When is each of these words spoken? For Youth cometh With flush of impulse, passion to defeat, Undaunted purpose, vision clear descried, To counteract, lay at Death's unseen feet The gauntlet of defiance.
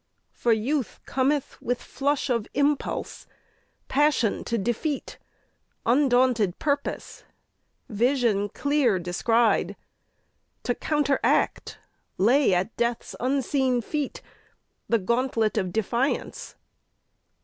For 0.31 0.51
Youth 0.51 0.99
cometh 1.05 1.61
With 1.61 1.79
flush 1.79 2.31
of 2.31 2.47
impulse, 2.55 3.27
passion 3.87 4.43
to 4.45 4.57
defeat, 4.57 5.19
Undaunted 5.85 6.57
purpose, 6.57 7.23
vision 7.87 8.49
clear 8.49 8.97
descried, 8.97 9.75
To 10.63 10.73
counteract, 10.73 11.77
lay 12.17 12.51
at 12.51 12.75
Death's 12.77 13.15
unseen 13.19 13.79
feet 13.83 14.23
The 14.89 14.97
gauntlet 14.97 15.55
of 15.55 15.71
defiance. 15.71 16.55